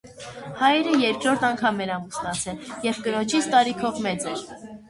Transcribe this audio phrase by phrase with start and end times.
[0.61, 4.47] Հայրը երկրորդ անգամ էր ամուսնացել և կնոջից տարիքով մեծ էր։